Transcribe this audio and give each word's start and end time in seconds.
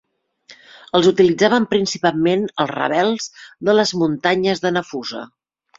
Els 0.99 1.09
utilitzaven 1.11 1.67
principalment 1.75 2.49
els 2.65 2.73
rebels 2.75 3.31
de 3.69 3.79
les 3.83 3.95
muntanyes 4.03 4.67
de 4.67 4.75
Nafusa. 4.81 5.29